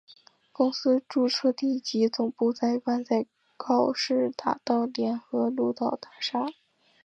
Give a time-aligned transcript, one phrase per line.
[0.51, 6.47] 公司注册地及总部在湾仔告士打道联合鹿岛大厦。